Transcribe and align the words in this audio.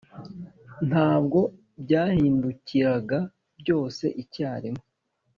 Ntabwo 0.89 1.39
byahindukiraga 1.83 3.19
byose 3.59 4.05
icyarimwe. 4.21 4.83